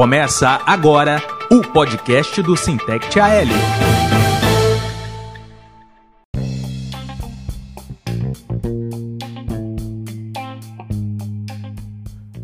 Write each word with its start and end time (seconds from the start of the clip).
Começa 0.00 0.62
agora 0.64 1.22
o 1.52 1.60
podcast 1.60 2.40
do 2.40 2.56
Sintect 2.56 3.20
AL. 3.20 3.44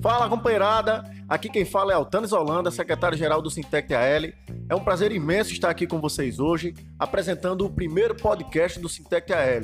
Fala, 0.03 0.29
companheirada! 0.29 1.03
Aqui 1.27 1.49
quem 1.49 1.65
fala 1.65 1.93
é 1.93 1.95
Altanes 1.95 2.31
Holanda, 2.31 2.71
secretário-geral 2.71 3.41
do 3.41 3.51
Sintec 3.51 3.95
AL. 3.95 4.33
É 4.69 4.75
um 4.75 4.83
prazer 4.83 5.13
imenso 5.13 5.53
estar 5.53 5.71
aqui 5.71 5.87
com 5.87 6.01
vocês 6.01 6.41
hoje, 6.41 6.75
apresentando 6.99 7.65
o 7.65 7.71
primeiro 7.71 8.17
podcast 8.17 8.81
do 8.81 8.89
Sintec 8.89 9.33
AL, 9.33 9.63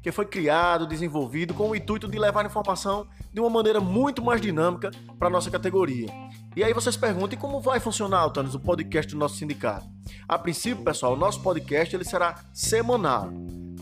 que 0.00 0.12
foi 0.12 0.24
criado, 0.26 0.86
desenvolvido 0.86 1.52
com 1.52 1.70
o 1.70 1.74
intuito 1.74 2.06
de 2.06 2.16
levar 2.16 2.46
informação 2.46 3.08
de 3.32 3.40
uma 3.40 3.50
maneira 3.50 3.80
muito 3.80 4.22
mais 4.22 4.40
dinâmica 4.40 4.92
para 5.18 5.26
a 5.26 5.30
nossa 5.30 5.50
categoria. 5.50 6.06
E 6.54 6.62
aí 6.62 6.72
vocês 6.72 6.96
perguntam, 6.96 7.36
e 7.36 7.40
como 7.40 7.60
vai 7.60 7.80
funcionar, 7.80 8.20
Altanes, 8.20 8.54
o 8.54 8.60
podcast 8.60 9.12
do 9.12 9.18
nosso 9.18 9.36
sindicato? 9.36 9.86
A 10.28 10.38
princípio, 10.38 10.84
pessoal, 10.84 11.14
o 11.14 11.18
nosso 11.18 11.42
podcast 11.42 11.96
ele 11.96 12.04
será 12.04 12.44
semanal. 12.52 13.32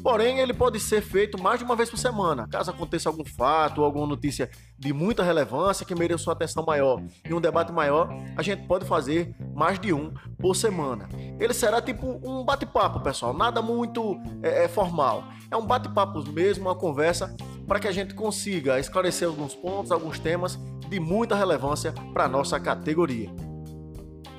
Porém, 0.02 0.40
ele 0.40 0.52
pode 0.52 0.80
ser 0.80 1.00
feito 1.00 1.40
mais 1.40 1.60
de 1.60 1.64
uma 1.64 1.76
vez 1.76 1.88
por 1.88 1.96
semana. 1.96 2.48
Caso 2.48 2.70
aconteça 2.72 3.08
algum 3.08 3.24
fato 3.24 3.78
ou 3.78 3.84
alguma 3.84 4.06
notícia 4.06 4.50
de 4.76 4.92
muita 4.92 5.22
relevância 5.22 5.86
que 5.86 5.94
mereça 5.94 6.28
uma 6.28 6.32
atenção 6.32 6.64
maior 6.64 7.00
e 7.24 7.32
um 7.32 7.40
debate 7.40 7.72
maior, 7.72 8.08
a 8.36 8.42
gente 8.42 8.66
pode 8.66 8.84
fazer 8.84 9.32
mais 9.54 9.78
de 9.78 9.92
um 9.92 10.12
por 10.40 10.56
semana. 10.56 11.08
Ele 11.38 11.54
será 11.54 11.80
tipo 11.80 12.20
um 12.24 12.44
bate-papo, 12.44 12.98
pessoal, 13.00 13.32
nada 13.32 13.62
muito 13.62 14.20
é, 14.42 14.64
é, 14.64 14.68
formal. 14.68 15.22
É 15.48 15.56
um 15.56 15.64
bate-papo 15.64 16.20
mesmo, 16.32 16.64
uma 16.64 16.74
conversa 16.74 17.36
para 17.68 17.78
que 17.78 17.86
a 17.86 17.92
gente 17.92 18.12
consiga 18.12 18.80
esclarecer 18.80 19.28
alguns 19.28 19.54
pontos, 19.54 19.92
alguns 19.92 20.18
temas 20.18 20.58
de 20.88 20.98
muita 20.98 21.36
relevância 21.36 21.92
para 22.12 22.26
nossa 22.26 22.58
categoria. 22.58 23.30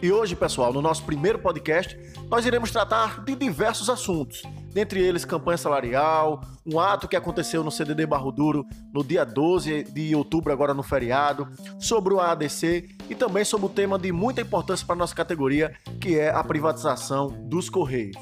E 0.02 0.12
hoje, 0.12 0.36
pessoal, 0.36 0.74
no 0.74 0.82
nosso 0.82 1.04
primeiro 1.04 1.40
podcast, 1.40 1.98
nós 2.30 2.46
iremos 2.46 2.70
tratar 2.72 3.24
de 3.24 3.34
diversos 3.36 3.90
assuntos 3.90 4.44
dentre 4.74 5.00
eles 5.02 5.24
campanha 5.24 5.58
salarial, 5.58 6.42
um 6.66 6.80
ato 6.80 7.08
que 7.08 7.16
aconteceu 7.16 7.64
no 7.64 7.72
CDD 7.72 8.06
Barro 8.06 8.32
Duro 8.32 8.66
no 8.92 9.04
dia 9.04 9.24
12 9.24 9.84
de 9.84 10.16
outubro, 10.16 10.52
agora 10.52 10.74
no 10.74 10.84
feriado, 10.84 11.48
sobre 11.80 12.14
o 12.14 12.20
ADC 12.20 12.90
e 13.10 13.16
também 13.16 13.46
sobre 13.46 13.68
o 13.68 13.70
tema 13.70 14.00
de 14.00 14.12
muita 14.12 14.42
importância 14.42 14.86
para 14.86 14.96
nossa 14.96 15.16
categoria, 15.16 15.74
que 16.02 16.18
é 16.18 16.30
a 16.30 16.44
privatização 16.44 17.28
dos 17.48 17.70
Correios. 17.70 18.18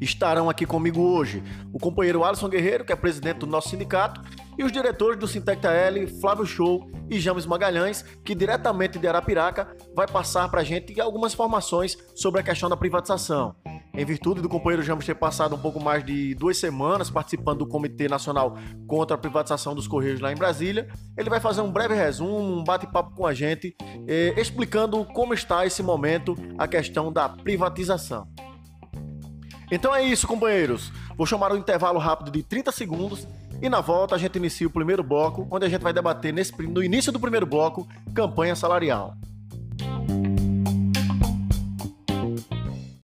Estarão 0.00 0.50
aqui 0.50 0.66
comigo 0.66 1.00
hoje 1.00 1.42
o 1.72 1.78
companheiro 1.78 2.24
Alisson 2.24 2.48
Guerreiro, 2.48 2.84
que 2.84 2.92
é 2.92 2.96
presidente 2.96 3.38
do 3.38 3.46
nosso 3.46 3.70
sindicato, 3.70 4.20
e 4.58 4.64
os 4.64 4.72
diretores 4.72 5.18
do 5.18 5.28
Sintecta 5.28 5.70
L, 5.70 6.06
Flávio 6.20 6.46
Show 6.46 6.90
e 7.10 7.20
James 7.20 7.46
Magalhães, 7.46 8.02
que 8.24 8.34
diretamente 8.34 8.98
de 8.98 9.06
Arapiraca 9.06 9.76
vai 9.94 10.06
passar 10.06 10.48
para 10.48 10.60
a 10.60 10.64
gente 10.64 11.00
algumas 11.00 11.34
informações 11.34 11.98
sobre 12.14 12.40
a 12.40 12.44
questão 12.44 12.68
da 12.68 12.76
privatização 12.76 13.54
em 13.96 14.04
virtude 14.04 14.42
do 14.42 14.48
companheiro 14.48 14.82
James 14.82 15.06
ter 15.06 15.14
passado 15.14 15.54
um 15.54 15.58
pouco 15.58 15.80
mais 15.80 16.04
de 16.04 16.34
duas 16.34 16.58
semanas 16.58 17.10
participando 17.10 17.58
do 17.58 17.66
Comitê 17.66 18.08
Nacional 18.08 18.56
contra 18.86 19.14
a 19.14 19.18
Privatização 19.18 19.74
dos 19.74 19.86
Correios 19.86 20.20
lá 20.20 20.32
em 20.32 20.36
Brasília, 20.36 20.88
ele 21.16 21.30
vai 21.30 21.40
fazer 21.40 21.60
um 21.60 21.70
breve 21.70 21.94
resumo, 21.94 22.38
um 22.38 22.64
bate-papo 22.64 23.14
com 23.14 23.24
a 23.24 23.32
gente, 23.32 23.74
eh, 24.08 24.34
explicando 24.36 25.04
como 25.04 25.32
está 25.32 25.64
esse 25.64 25.82
momento 25.82 26.34
a 26.58 26.66
questão 26.66 27.12
da 27.12 27.28
privatização. 27.28 28.26
Então 29.70 29.94
é 29.94 30.02
isso, 30.02 30.26
companheiros. 30.26 30.92
Vou 31.16 31.26
chamar 31.26 31.52
um 31.52 31.56
intervalo 31.56 31.98
rápido 31.98 32.30
de 32.30 32.42
30 32.42 32.72
segundos 32.72 33.26
e 33.60 33.68
na 33.68 33.80
volta 33.80 34.14
a 34.14 34.18
gente 34.18 34.36
inicia 34.36 34.66
o 34.66 34.70
primeiro 34.70 35.02
bloco, 35.02 35.46
onde 35.50 35.66
a 35.66 35.68
gente 35.68 35.82
vai 35.82 35.92
debater 35.92 36.32
nesse, 36.32 36.52
no 36.62 36.82
início 36.82 37.10
do 37.10 37.20
primeiro 37.20 37.46
bloco 37.46 37.86
campanha 38.14 38.54
salarial. 38.54 39.14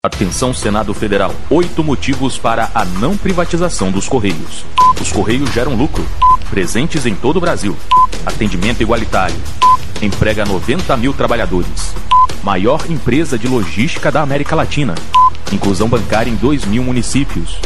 Atenção 0.01 0.53
Senado 0.53 0.93
Federal. 0.93 1.35
Oito 1.49 1.83
motivos 1.83 2.37
para 2.37 2.71
a 2.73 2.85
não 2.85 3.17
privatização 3.17 3.91
dos 3.91 4.07
Correios. 4.07 4.63
Os 5.01 5.11
Correios 5.11 5.51
geram 5.51 5.75
lucro. 5.75 6.05
Presentes 6.49 7.05
em 7.05 7.13
todo 7.13 7.35
o 7.35 7.41
Brasil. 7.41 7.75
Atendimento 8.25 8.81
igualitário. 8.81 9.35
Emprega 10.01 10.45
90 10.45 10.95
mil 10.95 11.13
trabalhadores. 11.13 11.93
Maior 12.41 12.89
empresa 12.89 13.37
de 13.37 13.47
logística 13.47 14.09
da 14.09 14.21
América 14.21 14.55
Latina. 14.55 14.95
Inclusão 15.51 15.89
bancária 15.89 16.31
em 16.31 16.35
2 16.35 16.63
mil 16.63 16.81
municípios. 16.81 17.59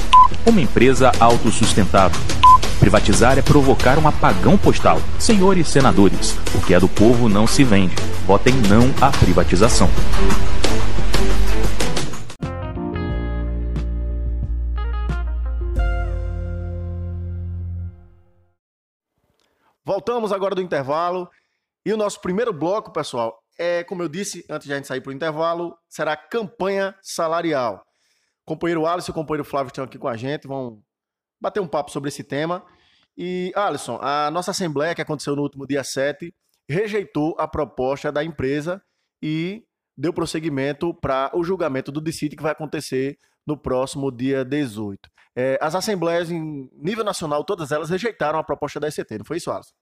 Uma 0.44 0.60
empresa 0.60 1.12
autossustentável. 1.20 2.20
Privatizar 2.84 3.40
é 3.40 3.42
provocar 3.42 3.98
um 3.98 4.06
apagão 4.06 4.58
postal. 4.58 4.98
Senhores 5.18 5.70
senadores, 5.70 6.36
o 6.54 6.62
que 6.66 6.74
é 6.74 6.80
do 6.82 6.90
povo 6.90 7.30
não 7.30 7.48
se 7.48 7.64
vende. 7.64 7.96
Votem 8.28 8.54
não 8.54 8.90
à 9.02 9.10
privatização. 9.10 9.88
Voltamos 19.86 20.34
agora 20.34 20.54
do 20.54 20.62
intervalo. 20.62 21.30
E 21.86 21.94
o 21.94 21.96
nosso 21.96 22.20
primeiro 22.20 22.52
bloco, 22.52 22.92
pessoal, 22.92 23.42
é, 23.58 23.86
como 23.86 24.04
eu 24.04 24.10
disse 24.10 24.46
antes 24.50 24.68
de 24.68 24.74
a 24.74 24.76
gente 24.76 24.90
sair 24.90 25.00
para 25.00 25.12
o 25.12 25.14
intervalo, 25.14 25.74
será 25.88 26.18
campanha 26.18 26.94
salarial. 27.02 27.86
O 28.42 28.46
companheiro 28.46 28.86
Alisson 28.86 29.12
e 29.12 29.14
o 29.14 29.16
companheiro 29.16 29.46
Flávio 29.46 29.70
estão 29.70 29.86
aqui 29.86 29.98
com 29.98 30.10
a 30.10 30.18
gente, 30.18 30.50
vão 30.50 30.84
bater 31.40 31.62
um 31.62 31.68
papo 31.68 31.92
sobre 31.92 32.10
esse 32.10 32.26
tema. 32.26 32.62
E, 33.18 33.52
Alisson, 33.56 34.00
a 34.02 34.32
nossa 34.32 34.52
assembleia 34.52 34.96
que 34.96 35.02
aconteceu 35.02 35.36
no 35.36 35.44
último 35.44 35.68
dia 35.68 35.84
7 35.84 36.34
rejeitou 36.68 37.36
a 37.38 37.48
proposta 37.48 38.12
da 38.12 38.24
empresa 38.24 38.82
e 39.22 39.66
deu 39.98 40.12
prosseguimento 40.12 40.94
para 40.94 41.32
o 41.34 41.44
julgamento 41.44 41.92
do 41.92 42.02
DICIT 42.02 42.36
que 42.36 42.44
vai 42.44 42.52
acontecer 42.52 43.18
no 43.46 43.58
próximo 43.58 44.12
dia 44.12 44.44
18. 44.44 45.10
É, 45.36 45.58
as 45.62 45.76
assembleias 45.76 46.32
em 46.32 46.70
nível 46.74 47.04
nacional, 47.04 47.44
todas 47.44 47.72
elas 47.72 47.90
rejeitaram 47.90 48.40
a 48.40 48.44
proposta 48.44 48.80
da 48.80 48.88
ECT, 48.88 49.20
não 49.20 49.26
foi 49.26 49.38
isso, 49.38 49.52
Alisson? 49.52 49.74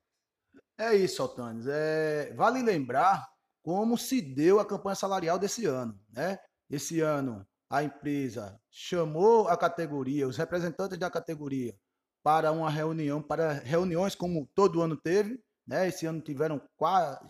É 0.78 0.96
isso, 0.96 1.22
Altanes. 1.22 1.68
É, 1.68 2.34
vale 2.36 2.64
lembrar 2.64 3.28
como 3.62 3.98
se 3.98 4.22
deu 4.22 4.60
a 4.60 4.66
campanha 4.66 4.96
salarial 4.96 5.38
desse 5.38 5.66
ano. 5.66 6.00
Né? 6.12 6.40
Esse 6.70 7.02
ano, 7.02 7.46
a 7.70 7.84
empresa 7.84 8.60
chamou 8.70 9.48
a 9.48 9.56
categoria, 9.56 10.28
os 10.28 10.38
representantes 10.38 10.98
da 10.98 11.10
categoria, 11.10 11.76
para 12.24 12.52
uma 12.52 12.70
reunião, 12.70 13.22
para 13.22 13.54
reuniões 13.54 14.16
como 14.16 14.50
todo 14.54 14.82
ano 14.82 14.96
teve. 14.96 15.42
Né? 15.66 15.88
Esse 15.88 16.06
ano 16.06 16.22
tiveram 16.22 16.62
quatro, 16.78 17.30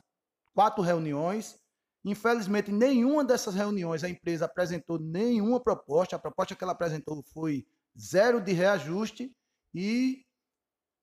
quatro 0.54 0.84
reuniões. 0.84 1.60
Infelizmente, 2.04 2.72
nenhuma 2.72 3.24
dessas 3.24 3.54
reuniões 3.54 4.04
a 4.04 4.10
empresa 4.10 4.46
apresentou 4.46 5.00
nenhuma 5.00 5.60
proposta. 5.60 6.16
A 6.16 6.20
proposta 6.20 6.56
que 6.56 6.64
ela 6.64 6.74
apresentou 6.74 7.24
foi 7.34 7.66
zero 7.98 8.42
de 8.42 8.52
reajuste 8.54 9.32
e 9.74 10.26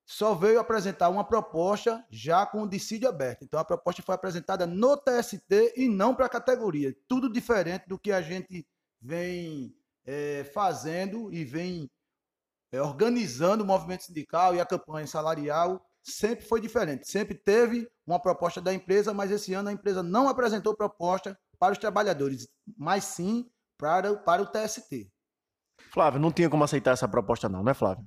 só 0.05 0.35
veio 0.35 0.59
apresentar 0.59 1.11
uma 1.11 1.23
proposta 1.23 2.05
já 2.11 2.47
com 2.47 2.63
o 2.63 2.69
dissídio 2.69 3.09
aberto. 3.09 3.45
Então 3.45 3.61
a 3.61 3.65
proposta 3.65 4.03
foi 4.03 4.15
apresentada 4.15 4.67
no 4.67 4.97
TST 4.97 5.75
e 5.77 5.87
não 5.87 6.15
para 6.15 6.27
a 6.27 6.31
categoria. 6.31 6.97
Tudo 7.07 7.31
diferente 7.31 7.87
do 7.87 7.99
que 7.99 8.11
a 8.11 8.23
gente 8.23 8.67
vem 9.01 9.77
é, 10.07 10.45
fazendo 10.45 11.33
e 11.33 11.45
vem 11.45 11.91
é, 12.73 12.81
organizando 12.81 13.65
o 13.65 13.67
movimento 13.67 14.05
sindical 14.05 14.55
e 14.55 14.61
a 14.61 14.67
campanha 14.67 15.07
salarial. 15.07 15.85
Sempre 16.03 16.47
foi 16.47 16.61
diferente. 16.61 17.11
Sempre 17.11 17.35
teve 17.35 17.89
uma 18.07 18.21
proposta 18.21 18.61
da 18.61 18.73
empresa, 18.73 19.13
mas 19.13 19.31
esse 19.31 19.53
ano 19.53 19.69
a 19.69 19.73
empresa 19.73 20.03
não 20.03 20.29
apresentou 20.29 20.77
proposta 20.77 21.39
para 21.59 21.73
os 21.73 21.79
trabalhadores, 21.79 22.49
mas 22.77 23.05
sim 23.05 23.51
para, 23.77 24.17
para 24.17 24.43
o 24.43 24.47
TST. 24.47 25.11
Flávio, 25.93 26.21
não 26.21 26.33
tinha 26.33 26.49
como 26.49 26.65
aceitar 26.65 26.93
essa 26.93 27.09
proposta 27.09 27.49
não, 27.49 27.63
não 27.63 27.71
é 27.71 27.75
Flávio? 27.75 28.07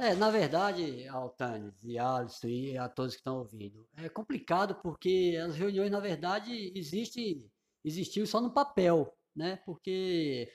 É, 0.00 0.14
na 0.14 0.30
verdade, 0.30 1.08
Altanes 1.08 1.82
e 1.82 1.98
Alisson 1.98 2.46
e 2.46 2.78
a 2.78 2.88
todos 2.88 3.14
que 3.14 3.20
estão 3.20 3.38
ouvindo, 3.38 3.84
é 3.96 4.08
complicado 4.08 4.76
porque 4.76 5.36
as 5.44 5.56
reuniões, 5.56 5.90
na 5.90 5.98
verdade, 5.98 6.72
existem, 6.76 7.44
existiu 7.84 8.24
só 8.24 8.40
no 8.40 8.54
papel, 8.54 9.12
né? 9.34 9.56
Porque 9.66 10.48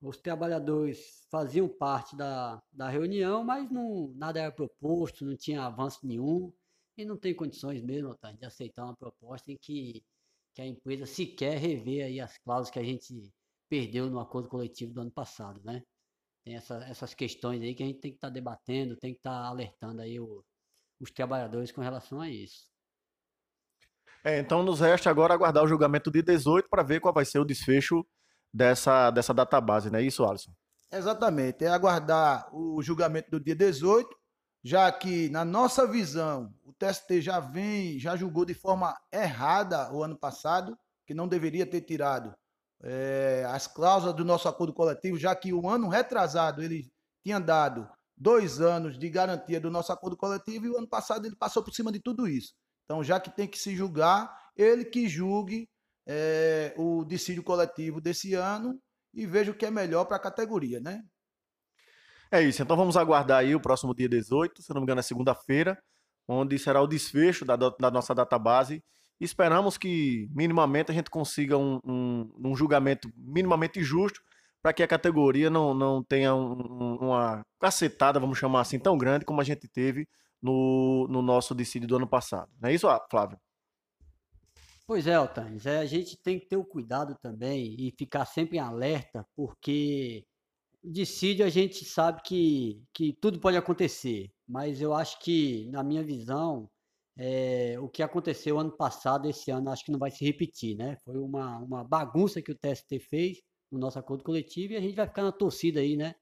os 0.00 0.16
trabalhadores 0.16 1.26
faziam 1.30 1.68
parte 1.68 2.16
da, 2.16 2.62
da 2.72 2.88
reunião, 2.88 3.44
mas 3.44 3.70
não, 3.70 4.12
nada 4.16 4.40
era 4.40 4.52
proposto, 4.52 5.24
não 5.24 5.36
tinha 5.36 5.62
avanço 5.62 6.06
nenhum, 6.06 6.52
e 6.96 7.04
não 7.04 7.16
tem 7.16 7.34
condições 7.34 7.82
mesmo, 7.82 8.16
de 8.38 8.46
aceitar 8.46 8.84
uma 8.84 8.96
proposta 8.96 9.50
em 9.52 9.56
que, 9.56 10.02
que 10.54 10.62
a 10.62 10.66
empresa 10.66 11.06
sequer 11.06 11.58
rever 11.58 12.06
aí 12.06 12.20
as 12.20 12.36
cláusulas 12.38 12.70
que 12.70 12.78
a 12.78 12.84
gente 12.84 13.32
perdeu 13.68 14.10
no 14.10 14.18
acordo 14.20 14.48
coletivo 14.48 14.92
do 14.92 15.02
ano 15.02 15.10
passado, 15.10 15.60
né? 15.64 15.82
Tem 16.44 16.56
essa, 16.56 16.76
essas 16.84 17.14
questões 17.14 17.62
aí 17.62 17.74
que 17.74 17.82
a 17.82 17.86
gente 17.86 18.00
tem 18.00 18.10
que 18.10 18.16
estar 18.16 18.28
tá 18.28 18.34
debatendo, 18.34 18.96
tem 18.96 19.12
que 19.12 19.20
estar 19.20 19.42
tá 19.42 19.48
alertando 19.48 20.00
aí 20.00 20.18
o, 20.18 20.42
os 20.98 21.10
trabalhadores 21.10 21.70
com 21.70 21.80
relação 21.80 22.20
a 22.20 22.28
isso. 22.28 22.70
É, 24.24 24.38
então 24.38 24.62
nos 24.62 24.80
resta 24.80 25.08
agora 25.08 25.32
aguardar 25.32 25.64
o 25.64 25.68
julgamento 25.68 26.10
de 26.10 26.22
18 26.22 26.68
para 26.68 26.82
ver 26.82 27.00
qual 27.00 27.14
vai 27.14 27.24
ser 27.24 27.38
o 27.38 27.44
desfecho 27.44 28.04
dessa, 28.52 29.10
dessa 29.10 29.34
database, 29.34 29.90
não 29.90 29.98
é 29.98 30.02
isso, 30.02 30.24
Alisson? 30.24 30.52
Exatamente, 30.92 31.64
é 31.64 31.68
aguardar 31.68 32.48
o 32.52 32.82
julgamento 32.82 33.30
do 33.30 33.40
dia 33.40 33.54
18, 33.54 34.08
já 34.62 34.90
que, 34.90 35.28
na 35.28 35.44
nossa 35.44 35.86
visão, 35.86 36.52
o 36.64 36.72
TST 36.72 37.22
já 37.22 37.40
vem, 37.40 37.98
já 37.98 38.16
julgou 38.16 38.44
de 38.44 38.54
forma 38.54 38.98
errada 39.12 39.92
o 39.92 40.02
ano 40.02 40.16
passado, 40.18 40.76
que 41.06 41.14
não 41.14 41.28
deveria 41.28 41.64
ter 41.64 41.80
tirado 41.82 42.34
é, 42.82 43.44
as 43.48 43.66
cláusulas 43.66 44.16
do 44.16 44.24
nosso 44.24 44.48
acordo 44.48 44.72
coletivo, 44.72 45.18
já 45.18 45.34
que 45.34 45.52
o 45.52 45.68
ano 45.68 45.88
retrasado 45.88 46.62
ele 46.62 46.90
tinha 47.22 47.38
dado 47.38 47.88
dois 48.16 48.60
anos 48.60 48.98
de 48.98 49.08
garantia 49.08 49.60
do 49.60 49.70
nosso 49.70 49.92
acordo 49.92 50.16
coletivo 50.16 50.66
e 50.66 50.70
o 50.70 50.78
ano 50.78 50.88
passado 50.88 51.26
ele 51.26 51.36
passou 51.36 51.62
por 51.62 51.72
cima 51.72 51.90
de 51.92 52.00
tudo 52.00 52.28
isso. 52.28 52.54
Então, 52.84 53.02
já 53.04 53.20
que 53.20 53.30
tem 53.30 53.46
que 53.46 53.58
se 53.58 53.74
julgar, 53.74 54.50
ele 54.56 54.84
que 54.84 55.08
julgue 55.08 55.68
é, 56.06 56.74
o 56.76 57.04
dissídio 57.04 57.42
coletivo 57.42 58.00
desse 58.00 58.34
ano 58.34 58.80
e 59.12 59.26
veja 59.26 59.50
o 59.50 59.54
que 59.54 59.66
é 59.66 59.70
melhor 59.70 60.04
para 60.04 60.16
a 60.16 60.20
categoria, 60.20 60.80
né? 60.80 61.02
É 62.32 62.40
isso, 62.40 62.62
então 62.62 62.76
vamos 62.76 62.96
aguardar 62.96 63.38
aí 63.38 63.54
o 63.54 63.60
próximo 63.60 63.94
dia 63.94 64.08
18, 64.08 64.62
se 64.62 64.70
não 64.70 64.80
me 64.80 64.84
engano 64.84 65.00
é 65.00 65.02
segunda-feira, 65.02 65.76
onde 66.28 66.58
será 66.58 66.80
o 66.80 66.86
desfecho 66.86 67.44
da, 67.44 67.56
da 67.56 67.90
nossa 67.90 68.14
database. 68.14 68.84
Esperamos 69.20 69.76
que 69.76 70.28
minimamente 70.32 70.92
a 70.92 70.94
gente 70.94 71.10
consiga 71.10 71.58
um, 71.58 71.80
um, 71.84 72.32
um 72.44 72.56
julgamento 72.56 73.10
minimamente 73.16 73.82
justo 73.82 74.20
para 74.62 74.72
que 74.72 74.82
a 74.82 74.88
categoria 74.88 75.50
não, 75.50 75.74
não 75.74 76.04
tenha 76.04 76.34
um, 76.34 76.96
uma 77.00 77.44
cacetada, 77.58 78.20
vamos 78.20 78.38
chamar 78.38 78.60
assim, 78.60 78.78
tão 78.78 78.96
grande 78.96 79.24
como 79.24 79.40
a 79.40 79.44
gente 79.44 79.66
teve 79.68 80.06
no, 80.40 81.08
no 81.08 81.22
nosso 81.22 81.54
decídio 81.54 81.88
do 81.88 81.96
ano 81.96 82.06
passado. 82.06 82.50
Não 82.60 82.68
é 82.68 82.74
isso, 82.74 82.86
Flávio? 83.10 83.38
Pois 84.90 85.06
é, 85.06 85.14
Altanes, 85.14 85.66
é, 85.66 85.78
a 85.78 85.86
gente 85.86 86.16
tem 86.20 86.36
que 86.40 86.46
ter 86.46 86.56
o 86.56 86.64
cuidado 86.64 87.16
também 87.22 87.76
e 87.78 87.92
ficar 87.96 88.26
sempre 88.26 88.56
em 88.56 88.60
alerta, 88.60 89.24
porque 89.36 90.26
decide, 90.82 91.44
a 91.44 91.48
gente 91.48 91.84
sabe 91.84 92.20
que, 92.24 92.82
que 92.92 93.12
tudo 93.12 93.38
pode 93.38 93.56
acontecer, 93.56 94.32
mas 94.48 94.80
eu 94.80 94.92
acho 94.92 95.20
que, 95.20 95.66
na 95.70 95.84
minha 95.84 96.02
visão, 96.02 96.68
é, 97.16 97.78
o 97.78 97.88
que 97.88 98.02
aconteceu 98.02 98.58
ano 98.58 98.72
passado, 98.76 99.28
esse 99.28 99.52
ano, 99.52 99.70
acho 99.70 99.84
que 99.84 99.92
não 99.92 99.98
vai 100.00 100.10
se 100.10 100.24
repetir, 100.24 100.76
né? 100.76 100.96
Foi 101.04 101.16
uma, 101.18 101.58
uma 101.58 101.84
bagunça 101.84 102.42
que 102.42 102.50
o 102.50 102.58
TST 102.58 102.98
fez 103.08 103.38
no 103.70 103.78
nosso 103.78 103.96
acordo 103.96 104.24
coletivo 104.24 104.72
e 104.72 104.76
a 104.76 104.80
gente 104.80 104.96
vai 104.96 105.06
ficar 105.06 105.22
na 105.22 105.30
torcida 105.30 105.78
aí, 105.78 105.96
né? 105.96 106.16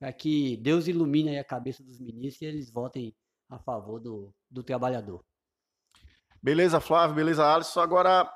Para 0.00 0.12
que 0.12 0.56
Deus 0.56 0.88
ilumine 0.88 1.38
a 1.38 1.44
cabeça 1.44 1.84
dos 1.84 2.00
ministros 2.00 2.42
e 2.42 2.46
eles 2.46 2.72
votem 2.72 3.14
a 3.48 3.60
favor 3.60 4.00
do, 4.00 4.34
do 4.50 4.64
trabalhador. 4.64 5.24
Beleza, 6.42 6.80
Flávio, 6.80 7.16
beleza, 7.16 7.44
Alisson. 7.44 7.80
Agora, 7.80 8.30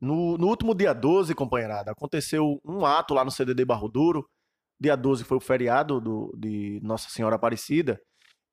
no, 0.00 0.36
no 0.38 0.46
último 0.48 0.74
dia 0.74 0.92
12, 0.92 1.34
companheirada, 1.34 1.92
aconteceu 1.92 2.60
um 2.64 2.84
ato 2.84 3.14
lá 3.14 3.24
no 3.24 3.30
CDD 3.30 3.64
Barro 3.64 3.88
Duro, 3.88 4.28
dia 4.80 4.96
12 4.96 5.24
foi 5.24 5.36
o 5.36 5.40
feriado 5.40 6.00
do, 6.00 6.34
de 6.36 6.80
Nossa 6.82 7.08
Senhora 7.08 7.36
Aparecida, 7.36 8.00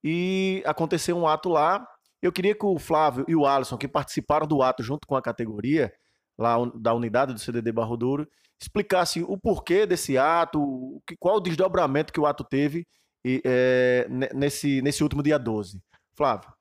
e 0.03 0.61
aconteceu 0.65 1.17
um 1.17 1.27
ato 1.27 1.49
lá. 1.49 1.85
Eu 2.21 2.31
queria 2.31 2.55
que 2.55 2.65
o 2.65 2.79
Flávio 2.79 3.25
e 3.27 3.35
o 3.35 3.45
Alisson, 3.45 3.77
que 3.77 3.87
participaram 3.87 4.47
do 4.47 4.61
ato 4.61 4.83
junto 4.83 5.07
com 5.07 5.15
a 5.15 5.21
categoria, 5.21 5.93
lá 6.37 6.55
da 6.75 6.93
unidade 6.93 7.33
do 7.33 7.39
CDD 7.39 7.71
Barro 7.71 7.97
Duro, 7.97 8.27
explicassem 8.61 9.23
o 9.23 9.37
porquê 9.37 9.85
desse 9.85 10.17
ato, 10.17 11.01
qual 11.19 11.37
o 11.37 11.41
desdobramento 11.41 12.13
que 12.13 12.19
o 12.19 12.25
ato 12.25 12.43
teve 12.43 12.85
é, 13.25 14.07
nesse, 14.33 14.81
nesse 14.81 15.03
último 15.03 15.23
dia 15.23 15.37
12. 15.37 15.81
Flávio. 16.15 16.51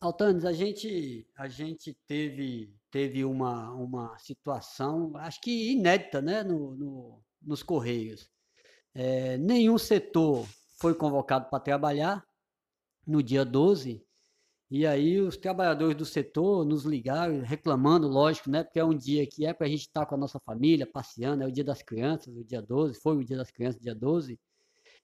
Altanes, 0.00 0.46
a 0.46 0.52
gente, 0.52 1.26
a 1.36 1.46
gente 1.46 1.94
teve, 2.06 2.74
teve 2.90 3.22
uma, 3.22 3.70
uma 3.74 4.16
situação, 4.18 5.14
acho 5.16 5.38
que 5.42 5.72
inédita, 5.72 6.22
né, 6.22 6.42
no, 6.42 6.74
no 6.74 7.22
nos 7.42 7.62
Correios. 7.62 8.30
É, 8.94 9.36
nenhum 9.38 9.76
setor 9.78 10.46
foi 10.78 10.94
convocado 10.94 11.50
para 11.50 11.60
trabalhar 11.60 12.24
no 13.06 13.22
dia 13.22 13.44
12, 13.44 14.02
e 14.70 14.86
aí 14.86 15.20
os 15.20 15.36
trabalhadores 15.36 15.96
do 15.96 16.06
setor 16.06 16.64
nos 16.64 16.84
ligaram 16.84 17.42
reclamando, 17.42 18.08
lógico, 18.08 18.48
né? 18.48 18.62
Porque 18.62 18.78
é 18.78 18.84
um 18.84 18.96
dia 18.96 19.26
que 19.26 19.44
é 19.44 19.52
para 19.52 19.66
a 19.66 19.70
gente 19.70 19.80
estar 19.80 20.06
com 20.06 20.14
a 20.14 20.18
nossa 20.18 20.38
família, 20.40 20.86
passeando, 20.86 21.42
é 21.42 21.46
o 21.46 21.52
dia 21.52 21.64
das 21.64 21.82
crianças, 21.82 22.34
o 22.36 22.44
dia 22.44 22.62
12, 22.62 23.00
foi 23.00 23.16
o 23.16 23.24
dia 23.24 23.36
das 23.36 23.50
crianças, 23.50 23.80
dia 23.80 23.94
12. 23.94 24.38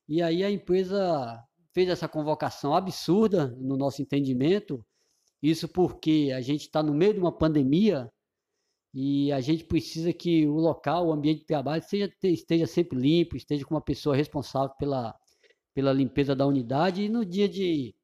E 0.09 0.23
aí 0.23 0.45
a 0.45 0.51
empresa 0.51 1.45
fez 1.77 1.91
essa 1.91 2.09
convocação 2.09 2.75
absurda, 2.75 3.49
no 3.59 3.77
nosso 3.77 4.01
entendimento, 4.01 4.83
isso 5.43 5.69
porque 5.69 6.33
a 6.35 6.41
gente 6.41 6.63
está 6.63 6.83
no 6.83 6.95
meio 6.95 7.13
de 7.13 7.21
uma 7.21 7.31
pandemia 7.31 8.11
e 8.95 9.31
a 9.31 9.43
gente 9.43 9.63
precisa 9.63 10.11
que 10.11 10.47
o 10.47 10.55
local, 10.55 11.09
o 11.09 11.13
ambiente 11.13 11.41
de 11.41 11.45
trabalho 11.45 11.83
seja, 11.83 12.11
esteja 12.23 12.67
sempre 12.67 12.99
limpo, 12.99 13.37
esteja 13.37 13.63
com 13.67 13.75
uma 13.75 13.83
pessoa 13.83 14.17
responsável 14.17 14.75
pela, 14.79 15.15
pela 15.75 15.93
limpeza 15.93 16.35
da 16.35 16.47
unidade. 16.47 17.03
E 17.03 17.11
no 17.11 17.27
dia 17.27 17.47
de 17.47 17.95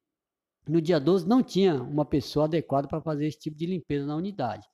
no 0.69 0.78
dia 0.78 1.00
12 1.00 1.26
não 1.26 1.42
tinha 1.42 1.82
uma 1.82 2.04
pessoa 2.04 2.44
adequada 2.44 2.86
para 2.86 3.00
fazer 3.00 3.26
esse 3.26 3.38
tipo 3.38 3.56
de 3.56 3.64
limpeza 3.64 4.04
na 4.04 4.14
unidade. 4.14 4.69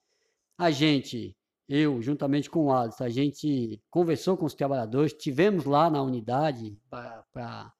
A 0.58 0.72
gente, 0.72 1.36
eu, 1.68 2.02
juntamente 2.02 2.50
com 2.50 2.66
o 2.66 2.72
Alisson, 2.72 3.04
a 3.04 3.08
gente 3.08 3.80
conversou 3.88 4.36
com 4.36 4.44
os 4.44 4.54
trabalhadores, 4.54 5.12
tivemos 5.12 5.64
lá 5.66 5.88
na 5.88 6.02
unidade 6.02 6.76
para 6.90 7.72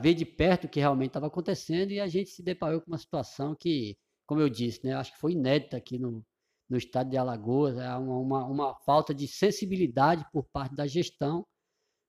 ver 0.00 0.14
de 0.14 0.24
perto 0.24 0.64
o 0.64 0.68
que 0.68 0.80
realmente 0.80 1.10
estava 1.10 1.26
acontecendo 1.26 1.90
e 1.90 2.00
a 2.00 2.06
gente 2.06 2.30
se 2.30 2.42
deparou 2.42 2.80
com 2.80 2.90
uma 2.90 2.98
situação 2.98 3.54
que, 3.54 3.96
como 4.26 4.40
eu 4.40 4.48
disse, 4.48 4.84
né, 4.84 4.94
acho 4.94 5.12
que 5.12 5.18
foi 5.18 5.32
inédita 5.32 5.76
aqui 5.76 5.98
no, 5.98 6.24
no 6.68 6.76
estado 6.76 7.10
de 7.10 7.16
Alagoas, 7.16 7.76
é 7.78 7.88
uma, 7.96 8.18
uma, 8.18 8.46
uma, 8.46 8.74
falta 8.84 9.14
de 9.14 9.26
sensibilidade 9.26 10.24
por 10.32 10.44
parte 10.52 10.74
da 10.74 10.86
gestão 10.86 11.44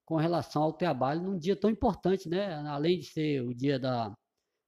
com 0.05 0.17
relação 0.17 0.63
ao 0.63 0.73
trabalho 0.73 1.23
num 1.23 1.37
dia 1.37 1.55
tão 1.55 1.69
importante, 1.69 2.29
né? 2.29 2.55
Além 2.67 2.99
de 2.99 3.05
ser 3.05 3.41
o 3.41 3.53
dia 3.53 3.79
da, 3.79 4.13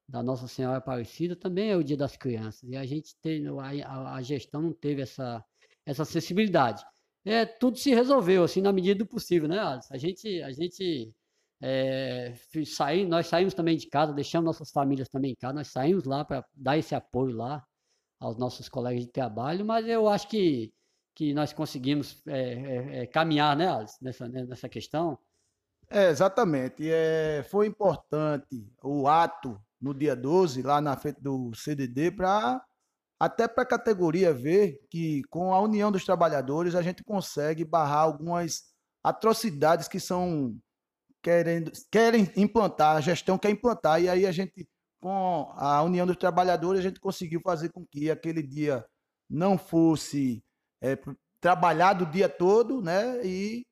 da 0.07 0.23
Nossa 0.23 0.47
Senhora 0.47 0.77
Aparecida, 0.77 1.35
também 1.35 1.69
é 1.71 1.77
o 1.77 1.83
dia 1.83 1.97
das 1.97 2.17
crianças. 2.17 2.63
E 2.69 2.75
a 2.75 2.85
gente 2.85 3.15
tem, 3.21 3.45
a, 3.47 4.15
a 4.15 4.21
gestão 4.21 4.61
não 4.61 4.73
teve 4.73 5.01
essa, 5.01 5.43
essa 5.85 6.05
sensibilidade. 6.05 6.83
É, 7.25 7.45
tudo 7.45 7.77
se 7.77 7.93
resolveu, 7.93 8.43
assim, 8.43 8.61
na 8.61 8.73
medida 8.73 8.99
do 8.99 9.05
possível, 9.05 9.47
né, 9.47 9.59
Alisson? 9.59 9.93
A 9.93 9.97
gente, 9.97 10.41
a 10.41 10.51
gente 10.51 11.13
é, 11.65 12.33
saí, 12.65 13.05
nós 13.05 13.27
saímos 13.27 13.53
também 13.53 13.77
de 13.77 13.87
casa, 13.87 14.11
deixamos 14.11 14.45
nossas 14.45 14.69
famílias 14.69 15.07
também 15.07 15.31
em 15.31 15.35
casa, 15.35 15.53
nós 15.53 15.69
saímos 15.69 16.03
lá 16.03 16.25
para 16.25 16.45
dar 16.53 16.77
esse 16.77 16.93
apoio 16.93 17.35
lá, 17.37 17.63
aos 18.19 18.37
nossos 18.37 18.69
colegas 18.69 19.01
de 19.01 19.11
trabalho, 19.11 19.65
mas 19.65 19.87
eu 19.87 20.07
acho 20.07 20.27
que, 20.29 20.73
que 21.13 21.33
nós 21.33 21.51
conseguimos 21.53 22.21
é, 22.27 22.53
é, 22.53 22.99
é 22.99 23.07
caminhar 23.07 23.55
né, 23.55 23.67
nessa, 24.01 24.27
né, 24.27 24.45
nessa 24.45 24.69
questão. 24.69 25.17
É, 25.89 26.09
exatamente. 26.09 26.89
É, 26.89 27.45
foi 27.49 27.67
importante 27.67 28.65
o 28.81 29.07
ato 29.07 29.59
no 29.79 29.93
dia 29.93 30.15
12, 30.15 30.61
lá 30.61 30.79
na 30.79 30.95
frente 30.95 31.21
do 31.21 31.53
CDD, 31.53 32.11
para 32.11 32.63
até 33.19 33.47
para 33.47 33.63
a 33.63 33.67
categoria 33.67 34.33
ver 34.33 34.79
que 34.89 35.21
com 35.29 35.53
a 35.53 35.61
união 35.61 35.91
dos 35.91 36.03
trabalhadores 36.03 36.75
a 36.75 36.81
gente 36.81 37.03
consegue 37.03 37.63
barrar 37.63 38.01
algumas 38.01 38.63
atrocidades 39.03 39.87
que 39.87 39.99
são 39.99 40.57
querendo, 41.23 41.71
querem 41.89 42.29
implantar, 42.35 42.97
a 42.97 43.01
gestão 43.01 43.37
quer 43.37 43.49
implantar, 43.49 44.01
e 44.01 44.09
aí 44.09 44.25
a 44.25 44.31
gente 44.31 44.67
com 45.03 45.51
a 45.57 45.83
União 45.83 46.07
dos 46.07 46.15
Trabalhadores, 46.15 46.79
a 46.79 46.83
gente 46.83 46.97
conseguiu 46.97 47.41
fazer 47.43 47.69
com 47.73 47.85
que 47.85 48.09
aquele 48.09 48.41
dia 48.41 48.85
não 49.29 49.57
fosse 49.57 50.41
é, 50.81 50.97
trabalhado 51.41 52.05
o 52.05 52.09
dia 52.09 52.29
todo, 52.29 52.81
né? 52.81 53.21
E 53.25 53.65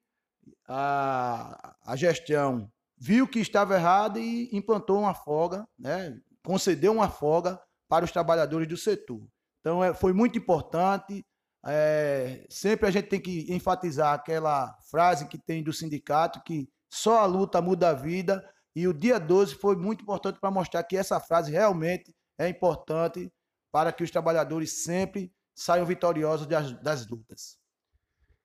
a, 0.67 1.73
a 1.85 1.95
gestão 1.95 2.69
viu 2.97 3.25
que 3.25 3.39
estava 3.39 3.75
errado 3.75 4.19
e 4.19 4.49
implantou 4.51 4.99
uma 4.99 5.13
folga, 5.13 5.65
né? 5.79 6.19
Concedeu 6.43 6.91
uma 6.91 7.09
folga 7.09 7.57
para 7.87 8.03
os 8.03 8.11
trabalhadores 8.11 8.67
do 8.67 8.75
setor. 8.75 9.25
Então, 9.61 9.81
é, 9.81 9.93
foi 9.93 10.11
muito 10.11 10.37
importante. 10.37 11.25
É, 11.65 12.45
sempre 12.49 12.89
a 12.89 12.91
gente 12.91 13.07
tem 13.07 13.21
que 13.21 13.45
enfatizar 13.53 14.13
aquela 14.13 14.77
frase 14.89 15.29
que 15.29 15.37
tem 15.37 15.63
do 15.63 15.71
sindicato 15.71 16.43
que 16.43 16.67
só 16.91 17.19
a 17.19 17.25
luta 17.25 17.61
muda 17.61 17.89
a 17.89 17.93
vida 17.93 18.45
e 18.75 18.85
o 18.85 18.93
dia 18.93 19.17
12 19.17 19.55
foi 19.55 19.77
muito 19.77 20.01
importante 20.01 20.39
para 20.39 20.51
mostrar 20.51 20.83
que 20.83 20.97
essa 20.97 21.21
frase 21.21 21.49
realmente 21.49 22.13
é 22.37 22.49
importante 22.49 23.31
para 23.71 23.93
que 23.93 24.03
os 24.03 24.11
trabalhadores 24.11 24.83
sempre 24.83 25.31
saiam 25.55 25.85
vitoriosos 25.85 26.45
das, 26.45 26.73
das 26.81 27.07
lutas. 27.07 27.57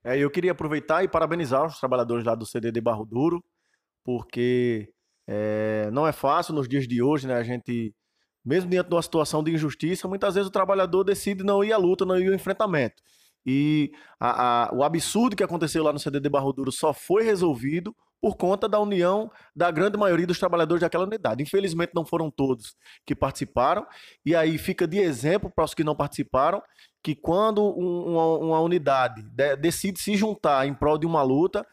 É, 0.05 0.17
eu 0.17 0.31
queria 0.31 0.53
aproveitar 0.53 1.03
e 1.03 1.09
parabenizar 1.09 1.67
os 1.67 1.81
trabalhadores 1.81 2.25
lá 2.25 2.37
do 2.37 2.47
CDD 2.47 2.81
Barro 2.81 3.05
Duro, 3.05 3.45
porque 4.05 4.93
é, 5.27 5.91
não 5.93 6.07
é 6.07 6.13
fácil 6.13 6.55
nos 6.55 6.69
dias 6.69 6.87
de 6.87 7.03
hoje, 7.03 7.27
né? 7.27 7.35
A 7.35 7.43
gente, 7.43 7.93
mesmo 8.45 8.71
diante 8.71 8.89
de 8.89 8.95
uma 8.95 9.03
situação 9.03 9.43
de 9.43 9.53
injustiça, 9.53 10.07
muitas 10.07 10.37
vezes 10.37 10.49
o 10.49 10.53
trabalhador 10.53 11.03
decide 11.03 11.43
não 11.43 11.65
ir 11.65 11.73
à 11.73 11.77
luta, 11.77 12.05
não 12.05 12.17
ir 12.17 12.29
ao 12.29 12.35
enfrentamento. 12.35 13.03
E 13.45 13.91
a, 14.21 14.69
a, 14.69 14.75
o 14.75 14.85
absurdo 14.85 15.35
que 15.35 15.43
aconteceu 15.43 15.83
lá 15.83 15.93
no 15.93 15.99
CDD 15.99 16.29
Barro 16.29 16.53
Duro 16.53 16.71
só 16.71 16.93
foi 16.93 17.25
resolvido 17.25 17.95
por 18.21 18.37
conta 18.37 18.69
da 18.69 18.81
união 18.81 19.31
da 19.55 19.71
grande 19.71 19.97
maioria 19.99 20.27
dos 20.27 20.39
trabalhadores 20.39 20.81
daquela 20.81 21.05
unidade. 21.05 21.43
Infelizmente, 21.43 21.93
não 21.95 22.05
foram 22.05 22.31
todos 22.31 22.75
que 23.05 23.15
participaram, 23.15 23.87
e 24.25 24.35
aí 24.35 24.59
fica 24.59 24.87
de 24.87 24.99
exemplo 24.99 25.51
para 25.55 25.65
os 25.65 25.75
que 25.75 25.85
não 25.85 25.95
participaram 25.95 26.63
que 27.03 27.15
quando 27.15 27.63
um, 27.63 28.13
uma, 28.13 28.27
uma, 28.39 28.61
unidade 28.61 29.23
de, 29.23 29.57
decide 29.57 30.01
se 30.01 30.17
juntar 30.17 30.67
em 30.67 30.75
prol 30.75 30.99
de 30.99 31.07
uma 31.07 31.23
luta, 31.23 31.65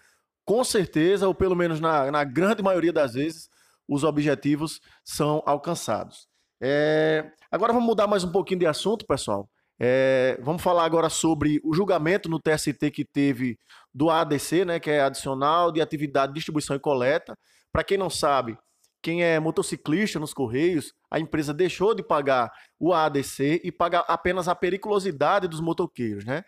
com 0.45 0.63
certeza, 0.63 1.27
ou 1.27 1.33
pelo 1.33 1.55
menos 1.55 1.79
na, 1.79 2.11
na 2.11 2.23
grande 2.23 2.61
maioria 2.61 2.93
das 2.93 3.13
vezes, 3.13 3.49
os 3.87 4.03
objetivos 4.03 4.79
são 5.03 5.41
alcançados. 5.45 6.27
É, 6.61 7.31
Agora 7.53 7.71
vamos 7.71 7.87
mudar 7.87 8.07
mais 8.07 8.23
um 8.23 8.31
pouquinho 8.31 8.61
de 8.61 8.65
assunto, 8.65 9.05
pessoal. 9.05 9.47
É, 9.85 10.39
vamos 10.41 10.61
falar 10.61 10.85
agora 10.85 11.09
sobre 11.09 11.59
o 11.61 11.73
julgamento 11.73 12.29
no 12.29 12.39
TST 12.39 12.89
que 12.89 13.03
teve 13.03 13.59
do 13.93 14.09
ADC, 14.09 14.63
né, 14.63 14.79
que 14.79 14.89
é 14.89 15.01
adicional 15.01 15.73
de 15.73 15.81
atividade 15.81 16.31
de 16.31 16.35
distribuição 16.35 16.73
e 16.73 16.79
coleta. 16.79 17.37
Para 17.69 17.83
quem 17.83 17.97
não 17.97 18.09
sabe, 18.09 18.57
quem 19.01 19.25
é 19.25 19.37
motociclista 19.41 20.21
nos 20.21 20.33
Correios, 20.33 20.93
a 21.11 21.19
empresa 21.19 21.53
deixou 21.53 21.93
de 21.93 22.01
pagar 22.01 22.49
o 22.79 22.93
ADC 22.93 23.59
e 23.61 23.73
paga 23.73 23.99
apenas 24.07 24.47
a 24.47 24.55
periculosidade 24.55 25.49
dos 25.49 25.59
motoqueiros, 25.59 26.23
né? 26.23 26.45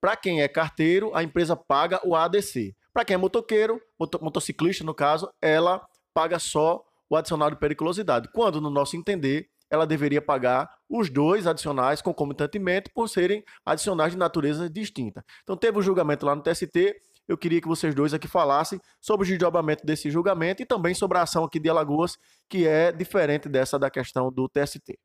Para 0.00 0.16
quem 0.16 0.42
é 0.42 0.48
carteiro, 0.48 1.14
a 1.14 1.22
empresa 1.22 1.54
paga 1.54 2.00
o 2.04 2.16
ADC. 2.16 2.74
Para 2.92 3.04
quem 3.04 3.14
é 3.14 3.16
motoqueiro, 3.16 3.80
motociclista 4.20 4.82
no 4.82 4.92
caso, 4.92 5.32
ela 5.40 5.86
paga 6.12 6.40
só 6.40 6.82
o 7.08 7.14
adicional 7.14 7.48
de 7.48 7.60
periculosidade. 7.60 8.28
Quando, 8.32 8.60
no 8.60 8.70
nosso 8.70 8.96
entender, 8.96 9.51
ela 9.72 9.86
deveria 9.86 10.20
pagar 10.20 10.70
os 10.86 11.08
dois 11.08 11.46
adicionais 11.46 12.02
concomitantemente 12.02 12.90
por 12.94 13.08
serem 13.08 13.42
adicionais 13.64 14.12
de 14.12 14.18
natureza 14.18 14.68
distinta. 14.68 15.24
Então 15.42 15.56
teve 15.56 15.78
um 15.78 15.82
julgamento 15.82 16.26
lá 16.26 16.36
no 16.36 16.42
TST, 16.42 16.94
eu 17.26 17.38
queria 17.38 17.58
que 17.58 17.66
vocês 17.66 17.94
dois 17.94 18.12
aqui 18.12 18.28
falassem 18.28 18.78
sobre 19.00 19.24
o 19.24 19.28
desdobramento 19.28 19.86
desse 19.86 20.10
julgamento 20.10 20.62
e 20.62 20.66
também 20.66 20.92
sobre 20.92 21.16
a 21.16 21.22
ação 21.22 21.42
aqui 21.42 21.58
de 21.58 21.70
Alagoas, 21.70 22.18
que 22.50 22.66
é 22.66 22.92
diferente 22.92 23.48
dessa 23.48 23.78
da 23.78 23.90
questão 23.90 24.30
do 24.30 24.46
TST. 24.46 24.98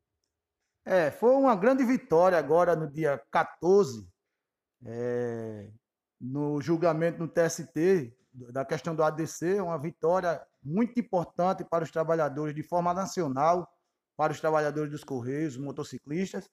É, 0.84 1.10
foi 1.10 1.30
uma 1.30 1.56
grande 1.56 1.82
vitória 1.82 2.36
agora 2.36 2.76
no 2.76 2.90
dia 2.90 3.22
14, 3.30 4.06
é, 4.84 5.70
no 6.20 6.60
julgamento 6.60 7.18
no 7.18 7.28
TST, 7.28 8.14
da 8.52 8.66
questão 8.66 8.94
do 8.94 9.02
ADC, 9.02 9.60
uma 9.62 9.78
vitória 9.78 10.42
muito 10.62 11.00
importante 11.00 11.64
para 11.64 11.84
os 11.84 11.90
trabalhadores 11.90 12.54
de 12.54 12.62
forma 12.62 12.92
nacional, 12.92 13.66
para 14.18 14.32
os 14.32 14.40
trabalhadores 14.40 14.90
dos 14.90 15.04
Correios, 15.04 15.56
motociclistas. 15.56 16.50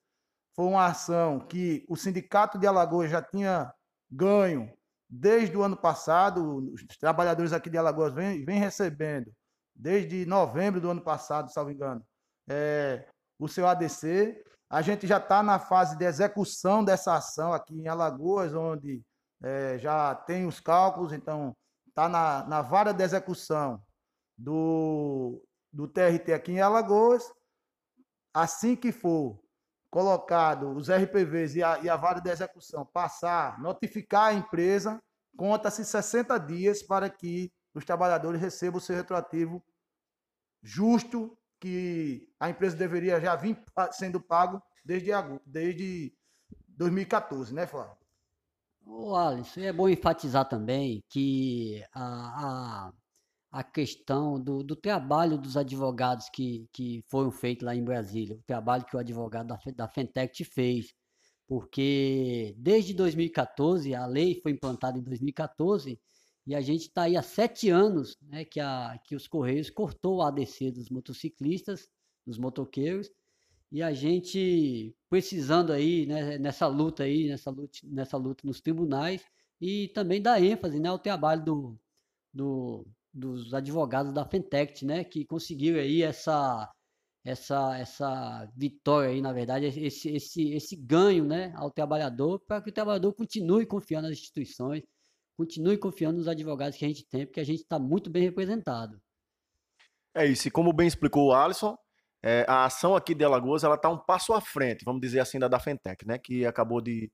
Foi 0.55 0.67
uma 0.67 0.85
ação 0.85 1.39
que 1.39 1.83
o 1.89 1.95
Sindicato 1.95 2.59
de 2.59 2.67
Alagoas 2.67 3.09
já 3.09 3.23
tinha 3.23 3.73
ganho 4.09 4.71
desde 5.09 5.57
o 5.57 5.63
ano 5.63 5.75
passado. 5.75 6.71
Os 6.71 6.85
trabalhadores 6.99 7.51
aqui 7.51 7.67
de 7.67 7.77
Alagoas 7.77 8.13
vêm, 8.13 8.59
recebendo, 8.59 9.33
desde 9.73 10.27
novembro 10.27 10.79
do 10.79 10.91
ano 10.91 11.01
passado, 11.01 11.51
salvo 11.51 11.71
engano, 11.71 12.05
é, 12.47 13.07
o 13.39 13.47
seu 13.47 13.67
ADC. 13.67 14.43
A 14.69 14.83
gente 14.83 15.07
já 15.07 15.17
está 15.17 15.41
na 15.41 15.57
fase 15.57 15.97
de 15.97 16.05
execução 16.05 16.85
dessa 16.85 17.15
ação 17.15 17.51
aqui 17.51 17.73
em 17.73 17.87
Alagoas, 17.87 18.53
onde 18.53 19.01
é, 19.41 19.79
já 19.79 20.13
tem 20.13 20.45
os 20.45 20.59
cálculos, 20.59 21.11
então 21.11 21.55
está 21.89 22.07
na, 22.07 22.45
na 22.45 22.61
vara 22.61 22.93
de 22.93 23.03
execução 23.03 23.81
do, 24.37 25.43
do 25.73 25.87
TRT 25.87 26.31
aqui 26.31 26.51
em 26.51 26.61
Alagoas 26.61 27.27
assim 28.35 28.75
que 28.75 28.91
for 28.91 29.39
colocado 29.89 30.75
os 30.75 30.89
RPVs 30.89 31.55
e 31.55 31.63
a, 31.63 31.79
e 31.79 31.89
a 31.89 31.95
vara 31.95 32.19
de 32.19 32.29
execução 32.29 32.85
passar, 32.85 33.57
notificar 33.61 34.25
a 34.25 34.33
empresa, 34.33 35.01
conta-se 35.37 35.85
60 35.85 36.37
dias 36.39 36.83
para 36.83 37.09
que 37.09 37.49
os 37.73 37.85
trabalhadores 37.85 38.41
recebam 38.41 38.77
o 38.77 38.81
seu 38.81 38.93
retroativo 38.93 39.63
justo 40.61 41.37
que 41.61 42.29
a 42.37 42.49
empresa 42.49 42.75
deveria 42.75 43.21
já 43.21 43.37
vir 43.37 43.57
sendo 43.93 44.19
pago 44.19 44.61
desde, 44.83 45.11
desde 45.45 46.13
2014, 46.67 47.53
né, 47.53 47.65
Flávio? 47.65 47.95
Ô, 48.85 49.15
Alisson, 49.15 49.61
é 49.61 49.71
bom 49.71 49.87
enfatizar 49.87 50.47
também 50.47 51.01
que 51.09 51.83
a, 51.93 52.87
a 52.87 52.93
a 53.55 53.63
questão 53.63 54.37
do, 54.37 54.61
do 54.61 54.75
trabalho 54.75 55.37
dos 55.37 55.55
advogados 55.55 56.27
que, 56.29 56.67
que 56.73 57.01
foram 57.07 57.31
feitos 57.31 57.65
lá 57.65 57.73
em 57.73 57.85
Brasília, 57.85 58.35
o 58.35 58.43
trabalho 58.45 58.83
que 58.83 58.97
o 58.97 58.99
advogado 58.99 59.47
da, 59.47 59.57
da 59.73 59.87
Fentect 59.87 60.43
fez, 60.43 60.93
porque 61.47 62.53
desde 62.57 62.93
2014, 62.93 63.95
a 63.95 64.05
lei 64.05 64.41
foi 64.41 64.51
implantada 64.51 64.99
em 64.99 65.01
2014, 65.01 65.97
e 66.45 66.53
a 66.53 66.59
gente 66.59 66.81
está 66.81 67.03
aí 67.03 67.15
há 67.15 67.21
sete 67.21 67.69
anos 67.69 68.17
né, 68.23 68.43
que, 68.43 68.59
a, 68.59 68.99
que 69.05 69.15
os 69.15 69.25
Correios 69.25 69.69
cortou 69.69 70.17
o 70.17 70.21
ADC 70.21 70.71
dos 70.71 70.89
motociclistas, 70.89 71.87
dos 72.27 72.37
motoqueiros, 72.37 73.09
e 73.71 73.81
a 73.81 73.93
gente 73.93 74.93
precisando 75.09 75.71
aí 75.71 76.05
né, 76.05 76.37
nessa 76.37 76.67
luta 76.67 77.03
aí, 77.03 77.29
nessa 77.29 77.51
luta, 77.51 77.79
nessa 77.85 78.17
luta 78.17 78.45
nos 78.45 78.59
tribunais, 78.59 79.23
e 79.61 79.87
também 79.95 80.21
dar 80.21 80.43
ênfase 80.43 80.77
né, 80.77 80.89
ao 80.89 80.99
trabalho 80.99 81.45
do, 81.45 81.79
do, 82.33 82.85
dos 83.15 83.53
advogados 83.53 84.13
da 84.13 84.25
Fentect, 84.25 84.85
né, 84.85 85.03
que 85.03 85.25
conseguiram 85.25 85.79
aí 85.79 86.03
essa 86.03 86.69
essa 87.23 87.77
essa 87.77 88.51
vitória 88.55 89.09
aí, 89.09 89.21
na 89.21 89.33
verdade, 89.33 89.65
esse 89.65 90.09
esse 90.09 90.51
esse 90.51 90.75
ganho, 90.75 91.23
né, 91.25 91.53
ao 91.55 91.71
trabalhador, 91.71 92.39
para 92.45 92.61
que 92.61 92.69
o 92.69 92.73
trabalhador 92.73 93.13
continue 93.13 93.65
confiando 93.65 94.09
nas 94.09 94.17
instituições, 94.17 94.83
continue 95.37 95.77
confiando 95.77 96.17
nos 96.17 96.27
advogados 96.27 96.77
que 96.77 96.85
a 96.85 96.87
gente 96.87 97.05
tem, 97.07 97.25
porque 97.25 97.39
a 97.39 97.45
gente 97.45 97.61
está 97.61 97.79
muito 97.79 98.09
bem 98.09 98.23
representado. 98.23 99.01
É 100.13 100.25
isso. 100.25 100.47
E 100.47 100.51
como 100.51 100.71
bem 100.71 100.87
explicou 100.87 101.27
o 101.27 101.33
Alisson, 101.33 101.75
é, 102.23 102.45
a 102.47 102.65
ação 102.65 102.95
aqui 102.95 103.13
de 103.15 103.23
Alagoas 103.23 103.63
ela 103.63 103.75
está 103.75 103.89
um 103.89 103.97
passo 103.97 104.33
à 104.33 104.41
frente, 104.41 104.83
vamos 104.83 105.01
dizer 105.01 105.19
assim, 105.19 105.39
da 105.39 105.47
da 105.47 105.59
Fentec, 105.59 106.05
né, 106.05 106.17
que 106.17 106.45
acabou 106.45 106.81
de 106.81 107.11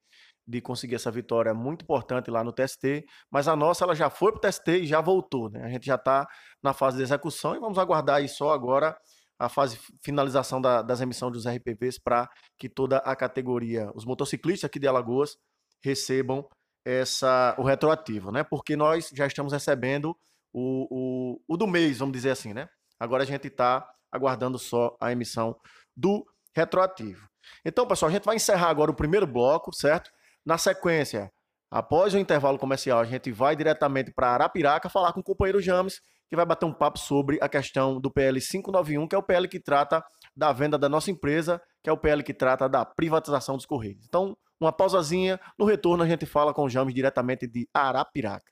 de 0.52 0.60
conseguir 0.62 0.96
essa 0.96 1.10
vitória 1.10 1.54
muito 1.54 1.84
importante 1.84 2.30
lá 2.30 2.44
no 2.44 2.52
TST, 2.52 3.06
mas 3.32 3.48
a 3.48 3.56
nossa 3.56 3.86
ela 3.86 3.96
já 3.96 4.10
foi 4.10 4.34
para 4.34 4.40
o 4.40 4.42
TST 4.42 4.68
e 4.82 4.86
já 4.86 5.00
voltou, 5.00 5.50
né? 5.50 5.64
A 5.64 5.70
gente 5.70 5.86
já 5.86 5.96
está 5.96 6.28
na 6.62 6.74
fase 6.74 6.98
de 6.98 7.04
execução 7.04 7.56
e 7.56 7.60
vamos 7.60 7.78
aguardar 7.78 8.18
aí 8.18 8.28
só 8.28 8.52
agora 8.52 8.98
a 9.40 9.48
fase 9.48 9.80
finalização 10.04 10.62
da, 10.62 10.82
das 10.82 11.00
emissões 11.00 11.32
dos 11.32 11.48
RPPs 11.48 11.98
para 11.98 12.30
que 12.60 12.68
toda 12.68 12.98
a 12.98 13.16
categoria, 13.16 13.90
os 13.96 14.04
motociclistas 14.04 14.68
aqui 14.68 14.78
de 14.78 14.88
Alagoas 14.88 15.38
recebam 15.82 16.46
essa 16.86 17.56
o 17.58 17.64
retroativo, 17.64 18.30
né? 18.32 18.44
Porque 18.44 18.76
nós 18.76 19.10
já 19.14 19.26
estamos 19.26 19.54
recebendo 19.54 20.16
o, 20.54 20.88
o, 20.92 21.42
o 21.48 21.58
do 21.58 21.66
mês, 21.66 22.00
vamos 22.00 22.14
dizer 22.14 22.32
assim, 22.32 22.54
né? 22.54 22.68
Agora 23.00 23.24
a 23.24 23.26
gente 23.26 23.48
está 23.48 23.90
aguardando 24.12 24.60
só 24.60 24.98
a 25.00 25.12
emissão 25.14 25.56
do 25.96 26.26
retroativo. 26.54 27.28
Então, 27.66 27.88
pessoal, 27.88 28.10
a 28.10 28.14
gente 28.14 28.26
vai 28.26 28.36
encerrar 28.36 28.70
agora 28.70 28.92
o 28.92 28.96
primeiro 28.96 29.26
bloco, 29.26 29.74
certo? 29.74 30.12
Na 30.46 30.58
sequência, 30.58 31.32
após 31.70 32.14
o 32.14 32.18
intervalo 32.18 32.58
comercial, 32.58 33.00
a 33.00 33.06
gente 33.06 33.32
vai 33.32 33.56
diretamente 33.56 34.12
para 34.12 34.30
Arapiraca 34.30 34.90
falar 34.90 35.14
com 35.14 35.20
o 35.20 35.24
companheiro 35.24 35.62
James, 35.62 36.02
que 36.28 36.36
vai 36.36 36.46
bater 36.46 36.66
um 36.66 36.74
papo 36.74 36.98
sobre 36.98 37.38
a 37.42 37.48
questão 37.48 38.00
do 38.00 38.10
PL 38.10 38.40
591, 38.42 39.08
que 39.08 39.16
é 39.16 39.18
o 39.18 39.24
PL 39.24 39.48
que 39.48 39.60
trata 39.60 40.04
da 40.36 40.52
venda 40.52 40.80
da 40.80 40.90
nossa 40.90 41.12
empresa, 41.12 41.62
que 41.84 41.90
é 41.90 41.94
o 41.94 41.98
PL 41.98 42.24
que 42.24 42.34
trata 42.34 42.68
da 42.68 42.84
privatização 42.84 43.56
dos 43.56 43.68
Correios. 43.68 44.04
Então, 44.08 44.36
uma 44.60 44.72
pausazinha, 44.72 45.40
no 45.60 45.66
retorno 45.66 46.04
a 46.04 46.08
gente 46.08 46.26
fala 46.26 46.54
com 46.54 46.64
o 46.64 46.70
James 46.70 46.94
diretamente 46.94 47.46
de 47.46 47.68
Arapiraca. 47.74 48.52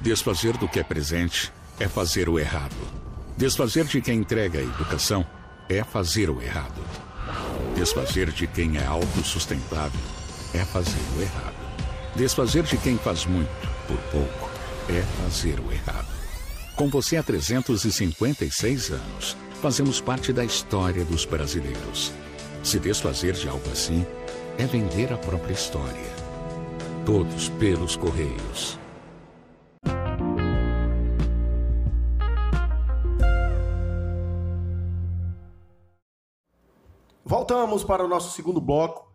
Desfazer 0.00 0.56
do 0.56 0.68
que 0.68 0.80
é 0.80 0.82
presente 0.82 1.52
é 1.78 1.86
fazer 1.86 2.28
o 2.28 2.40
errado. 2.40 2.74
Desfazer 3.36 3.84
de 3.84 4.00
quem 4.00 4.18
entrega 4.18 4.58
a 4.58 4.62
educação 4.62 5.24
é 5.68 5.84
fazer 5.84 6.28
o 6.28 6.42
errado. 6.42 6.82
Desfazer 7.76 8.30
de 8.32 8.46
quem 8.46 8.78
é 8.78 8.84
autossustentável 8.84 10.23
é 10.54 10.64
fazer 10.64 11.02
o 11.18 11.20
errado. 11.20 11.54
Desfazer 12.14 12.62
de 12.62 12.76
quem 12.78 12.96
faz 12.96 13.26
muito 13.26 13.50
por 13.88 13.98
pouco 14.12 14.50
é 14.88 15.02
fazer 15.22 15.58
o 15.60 15.72
errado. 15.72 16.06
Com 16.76 16.88
você 16.88 17.16
há 17.16 17.22
356 17.22 18.90
anos, 18.90 19.36
fazemos 19.60 20.00
parte 20.00 20.32
da 20.32 20.44
história 20.44 21.04
dos 21.04 21.24
brasileiros. 21.24 22.12
Se 22.62 22.78
desfazer 22.78 23.34
de 23.34 23.48
algo 23.48 23.68
assim 23.70 24.06
é 24.56 24.64
vender 24.64 25.12
a 25.12 25.18
própria 25.18 25.52
história. 25.52 26.14
Todos 27.04 27.48
pelos 27.50 27.96
Correios. 27.96 28.78
Voltamos 37.24 37.82
para 37.82 38.04
o 38.04 38.08
nosso 38.08 38.30
segundo 38.34 38.60
bloco 38.60 39.13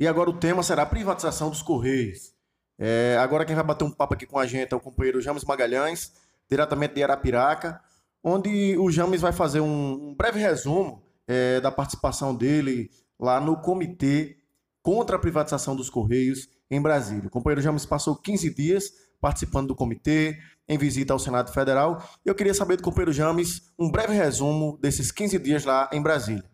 e 0.00 0.08
agora 0.08 0.30
o 0.30 0.32
tema 0.32 0.62
será 0.62 0.82
a 0.82 0.86
privatização 0.86 1.50
dos 1.50 1.60
Correios. 1.60 2.32
É, 2.78 3.18
agora 3.20 3.44
quem 3.44 3.54
vai 3.54 3.62
bater 3.62 3.84
um 3.84 3.90
papo 3.90 4.14
aqui 4.14 4.24
com 4.24 4.38
a 4.38 4.46
gente 4.46 4.72
é 4.72 4.76
o 4.76 4.80
companheiro 4.80 5.20
James 5.20 5.44
Magalhães, 5.44 6.12
diretamente 6.48 6.94
de 6.94 7.02
Arapiraca, 7.02 7.78
onde 8.24 8.78
o 8.78 8.90
James 8.90 9.20
vai 9.20 9.32
fazer 9.32 9.60
um, 9.60 9.92
um 9.92 10.14
breve 10.14 10.40
resumo 10.40 11.02
é, 11.28 11.60
da 11.60 11.70
participação 11.70 12.34
dele 12.34 12.90
lá 13.18 13.38
no 13.38 13.60
Comitê 13.60 14.38
contra 14.82 15.16
a 15.16 15.18
Privatização 15.18 15.76
dos 15.76 15.90
Correios 15.90 16.48
em 16.70 16.80
Brasília. 16.80 17.28
O 17.28 17.30
companheiro 17.30 17.60
James 17.60 17.84
passou 17.84 18.16
15 18.16 18.54
dias 18.54 18.90
participando 19.20 19.68
do 19.68 19.76
comitê, 19.76 20.38
em 20.66 20.78
visita 20.78 21.12
ao 21.12 21.18
Senado 21.18 21.52
Federal. 21.52 22.02
Eu 22.24 22.34
queria 22.34 22.54
saber 22.54 22.76
do 22.76 22.82
companheiro 22.82 23.12
James 23.12 23.70
um 23.78 23.90
breve 23.90 24.14
resumo 24.14 24.78
desses 24.80 25.12
15 25.12 25.38
dias 25.38 25.64
lá 25.66 25.90
em 25.92 26.00
Brasília. 26.00 26.48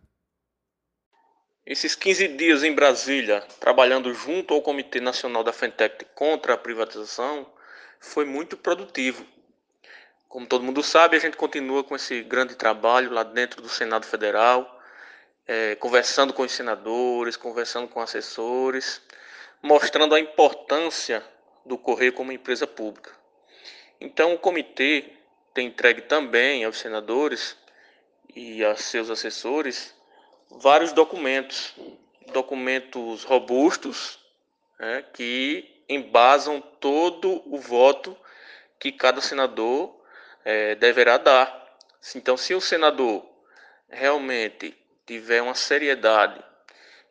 Esses 1.66 1.96
15 1.96 2.28
dias 2.28 2.62
em 2.62 2.72
Brasília, 2.72 3.40
trabalhando 3.58 4.14
junto 4.14 4.54
ao 4.54 4.62
Comitê 4.62 5.00
Nacional 5.00 5.42
da 5.42 5.52
Fentec 5.52 6.04
contra 6.14 6.54
a 6.54 6.56
privatização, 6.56 7.44
foi 7.98 8.24
muito 8.24 8.56
produtivo. 8.56 9.26
Como 10.28 10.46
todo 10.46 10.62
mundo 10.62 10.82
sabe, 10.82 11.16
a 11.16 11.20
gente 11.20 11.36
continua 11.36 11.82
com 11.82 11.96
esse 11.96 12.22
grande 12.22 12.54
trabalho 12.54 13.10
lá 13.10 13.24
dentro 13.24 13.60
do 13.60 13.68
Senado 13.68 14.06
Federal 14.06 14.76
é, 15.46 15.76
conversando 15.76 16.32
com 16.32 16.42
os 16.42 16.52
senadores, 16.52 17.36
conversando 17.36 17.86
com 17.88 18.00
assessores, 18.00 19.00
mostrando 19.62 20.14
a 20.14 20.20
importância 20.20 21.24
do 21.64 21.78
Correio 21.78 22.12
como 22.12 22.32
empresa 22.32 22.66
pública. 22.66 23.12
Então, 24.00 24.34
o 24.34 24.38
comitê 24.38 25.12
tem 25.54 25.68
entregue 25.68 26.02
também 26.02 26.64
aos 26.64 26.78
senadores 26.78 27.56
e 28.34 28.64
a 28.64 28.76
seus 28.76 29.08
assessores 29.08 29.94
vários 30.50 30.92
documentos, 30.92 31.74
documentos 32.32 33.24
robustos 33.24 34.18
né, 34.78 35.04
que 35.12 35.82
embasam 35.88 36.60
todo 36.60 37.42
o 37.46 37.58
voto 37.58 38.16
que 38.78 38.92
cada 38.92 39.20
senador 39.20 39.94
é, 40.44 40.74
deverá 40.74 41.18
dar. 41.18 41.76
Então, 42.14 42.36
se 42.36 42.54
o 42.54 42.60
senador 42.60 43.26
realmente 43.88 44.76
tiver 45.06 45.42
uma 45.42 45.54
seriedade 45.54 46.42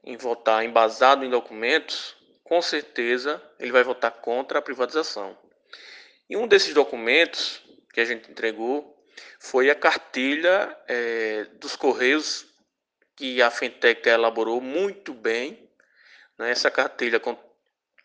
em 0.04 0.18
votar 0.18 0.64
embasado 0.64 1.26
em 1.26 1.30
documentos, 1.30 2.16
com 2.44 2.62
certeza 2.62 3.42
ele 3.60 3.72
vai 3.72 3.84
votar 3.84 4.12
contra 4.12 4.60
a 4.60 4.62
privatização. 4.62 5.38
E 6.30 6.38
um 6.38 6.48
desses 6.48 6.74
documentos 6.74 7.62
que 7.94 8.00
a 8.00 8.06
gente 8.06 8.30
entregou 8.30 8.96
foi 9.40 9.70
a 9.70 9.76
cartilha 9.76 10.76
é, 10.88 11.46
dos 11.60 11.76
Correios 11.76 12.46
que 13.16 13.42
a 13.42 13.50
Fintech 13.50 14.08
elaborou 14.08 14.60
muito 14.60 15.14
bem. 15.14 15.70
Né? 16.38 16.52
Essa 16.52 16.70
cartilha 16.70 17.22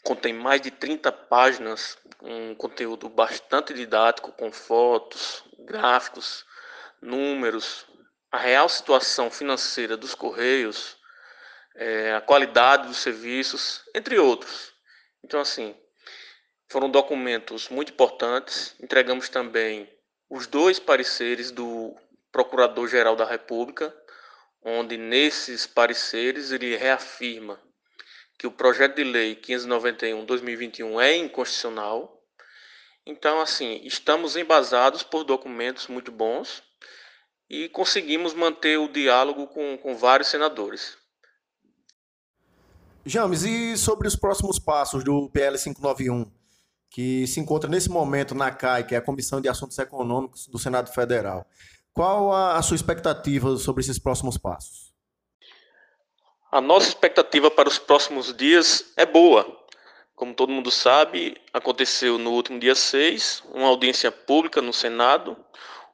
contém 0.05 0.33
mais 0.33 0.61
de 0.61 0.71
30 0.71 1.11
páginas, 1.11 1.99
um 2.23 2.55
conteúdo 2.55 3.09
bastante 3.09 3.75
didático, 3.75 4.33
com 4.33 4.53
fotos, 4.53 5.45
gráficos, 5.59 6.45
números, 7.01 7.87
a 8.31 8.39
real 8.39 8.69
situação 8.69 9.31
financeira 9.31 9.97
dos 9.97 10.15
Correios, 10.15 10.97
é, 11.75 12.15
a 12.15 12.21
qualidade 12.21 12.87
dos 12.87 12.99
serviços, 12.99 13.85
entre 13.95 14.19
outros. 14.19 14.73
Então, 15.25 15.41
assim, 15.41 15.77
foram 16.69 16.89
documentos 16.89 17.69
muito 17.69 17.93
importantes. 17.93 18.75
Entregamos 18.81 19.29
também 19.29 19.91
os 20.29 20.47
dois 20.47 20.79
pareceres 20.79 21.51
do 21.51 21.97
Procurador-Geral 22.31 23.17
da 23.17 23.25
República, 23.25 23.95
onde 24.63 24.97
nesses 24.97 25.67
pareceres 25.67 26.51
ele 26.51 26.77
reafirma 26.77 27.61
que 28.39 28.47
o 28.47 28.51
projeto 28.51 28.97
de 28.97 29.05
lei 29.05 29.37
591/2021 29.37 31.01
é 31.01 31.17
inconstitucional. 31.17 32.23
Então, 33.05 33.41
assim, 33.41 33.81
estamos 33.85 34.37
embasados 34.37 35.03
por 35.03 35.25
documentos 35.25 35.89
muito 35.89 36.11
bons 36.11 36.63
e 37.49 37.69
conseguimos 37.69 38.33
manter 38.33 38.79
o 38.79 38.89
diálogo 38.89 39.47
com, 39.49 39.77
com 39.77 39.97
vários 39.97 40.29
senadores. 40.29 40.97
James, 43.05 43.43
e 43.43 43.77
sobre 43.77 44.07
os 44.07 44.15
próximos 44.15 44.59
passos 44.59 45.03
do 45.03 45.29
PL 45.31 45.59
591, 45.59 46.31
que 46.91 47.27
se 47.27 47.41
encontra 47.41 47.69
nesse 47.69 47.91
momento 47.91 48.35
na 48.35 48.51
CAI, 48.51 48.87
que 48.87 48.95
é 48.95 48.99
a 48.99 49.03
Comissão 49.03 49.41
de 49.41 49.49
Assuntos 49.49 49.79
Econômicos 49.79 50.47
do 50.47 50.59
Senado 50.59 50.93
Federal? 50.93 51.47
Qual 51.93 52.33
a, 52.33 52.57
a 52.57 52.63
sua 52.63 52.77
expectativa 52.77 53.57
sobre 53.57 53.83
esses 53.83 53.99
próximos 53.99 54.39
passos? 54.39 54.93
A 56.53 56.61
nossa 56.61 56.89
expectativa 56.89 57.51
para 57.51 57.69
os 57.69 57.79
próximos 57.79 58.35
dias 58.35 58.93
é 58.97 59.05
boa. 59.05 59.47
Como 60.15 60.35
todo 60.35 60.53
mundo 60.53 60.71
sabe, 60.71 61.37
aconteceu 61.53 62.19
no 62.19 62.33
último 62.33 62.59
dia 62.59 62.75
6 62.75 63.45
uma 63.55 63.69
audiência 63.69 64.11
pública 64.13 64.61
no 64.61 64.73
Senado, 64.73 65.37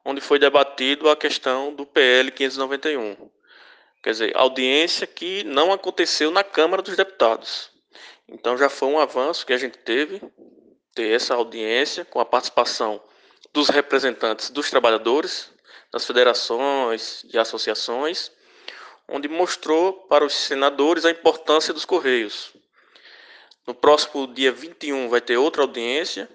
onde 0.05 0.21
foi 0.21 0.39
debatido 0.39 1.09
a 1.09 1.17
questão 1.17 1.75
do 1.75 1.87
PL 1.87 2.31
591. 2.31 3.31
Quer 4.03 4.11
dizer, 4.11 4.37
audiência 4.37 5.07
que 5.07 5.45
não 5.45 5.73
aconteceu 5.73 6.31
na 6.31 6.45
Câmara 6.45 6.83
dos 6.83 6.97
Deputados. 6.97 7.71
Então 8.29 8.57
já 8.57 8.69
foi 8.69 8.89
um 8.89 8.99
avanço 8.99 9.47
que 9.47 9.53
a 9.53 9.59
gente 9.59 9.79
teve, 9.79 10.21
ter 10.95 11.15
essa 11.15 11.35
audiência 11.35 12.05
com 12.05 12.19
a 12.19 12.25
participação 12.25 13.01
dos 13.53 13.69
representantes 13.69 14.51
dos 14.51 14.71
trabalhadores, 14.71 15.51
das 15.97 16.05
federações 16.05 17.25
e 17.33 17.39
associações, 17.39 18.31
onde 19.09 19.29
mostrou 19.29 19.95
para 19.95 20.27
os 20.27 20.35
senadores 20.35 21.07
a 21.07 21.11
importância 21.11 21.73
dos 21.73 21.87
Correios. 21.87 22.53
No 23.67 23.75
próximo 23.75 24.27
dia 24.27 24.53
21 24.53 25.09
vai 25.09 25.23
ter 25.23 25.39
outra 25.39 25.63
audiência 25.63 26.29